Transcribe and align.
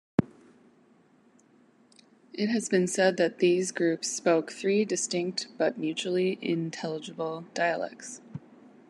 It 2.33 2.49
has 2.49 2.69
been 2.69 2.87
said 2.87 3.17
that 3.17 3.37
these 3.37 3.71
groups 3.71 4.07
spoke 4.09 4.51
three 4.51 4.83
distinct 4.83 5.49
but 5.59 5.77
mutually 5.77 6.39
intelligible 6.41 7.45
dialects. 7.53 8.19